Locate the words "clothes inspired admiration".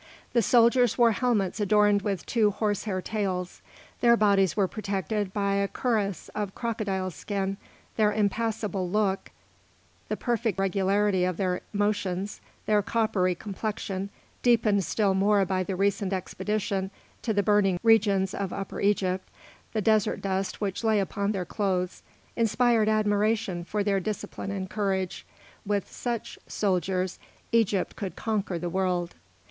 21.45-23.63